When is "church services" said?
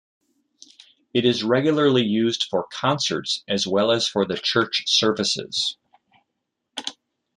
4.35-5.77